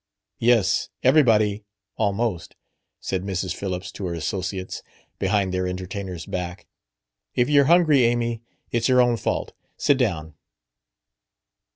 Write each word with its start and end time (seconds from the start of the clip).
"Yes; 0.39 0.89
everybody 1.03 1.63
almost," 1.95 2.55
said 2.99 3.21
Mrs. 3.21 3.53
Phillips 3.53 3.91
to 3.91 4.07
her 4.07 4.15
associates, 4.15 4.81
behind 5.19 5.53
their 5.53 5.67
entertainer's 5.67 6.25
back. 6.25 6.65
"If 7.35 7.49
you're 7.49 7.65
hungry, 7.65 8.01
Amy, 8.05 8.41
it's 8.71 8.89
your 8.89 8.99
own 9.03 9.15
fault. 9.15 9.53
Sit 9.77 9.97
down." 9.99 10.33